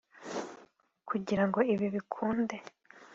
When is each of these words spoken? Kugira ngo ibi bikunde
Kugira 1.09 1.43
ngo 1.47 1.59
ibi 1.73 1.87
bikunde 1.95 2.55